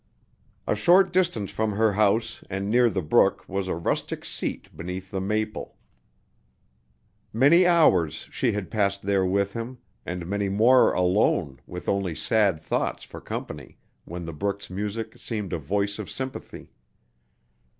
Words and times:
A 0.65 0.73
short 0.73 1.13
distance 1.13 1.51
from 1.51 1.73
her 1.73 1.91
house 1.93 2.43
and 2.49 2.71
near 2.71 2.89
the 2.89 3.03
brook 3.03 3.47
was 3.47 3.67
a 3.67 3.75
rustic 3.75 4.25
seat 4.25 4.75
beneath 4.75 5.11
the 5.11 5.21
maple. 5.21 5.77
Many 7.31 7.67
hours 7.67 8.27
she 8.31 8.51
had 8.53 8.71
passed 8.71 9.03
there 9.03 9.23
with 9.23 9.53
him, 9.53 9.77
and 10.03 10.25
many 10.25 10.49
more 10.49 10.91
alone 10.91 11.59
with 11.67 11.87
only 11.87 12.15
sad 12.15 12.59
thoughts 12.59 13.03
for 13.03 13.21
company, 13.21 13.77
when 14.05 14.25
the 14.25 14.33
brook's 14.33 14.71
music 14.71 15.19
seemed 15.19 15.53
a 15.53 15.59
voice 15.59 15.99
of 15.99 16.09
sympathy. 16.09 16.71